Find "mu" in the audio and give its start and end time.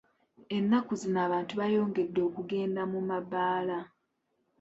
2.91-2.99